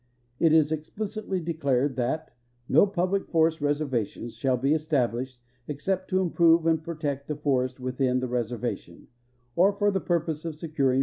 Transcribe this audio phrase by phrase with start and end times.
[0.39, 2.31] It is explicitly de clared that"
[2.77, 8.19] no puhlic forest reservations shall he estahlished except to improve and protect the forest within
[8.19, 9.09] the reservation,
[9.55, 10.99] or for the purpose of securing f!